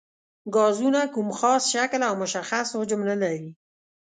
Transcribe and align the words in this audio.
ګازونه 0.55 1.01
کوم 1.13 1.29
خاص 1.39 1.63
شکل 1.73 2.01
او 2.09 2.13
مشخص 2.23 2.67
حجم 2.79 3.01
نه 3.09 3.15
لري. 3.21 3.49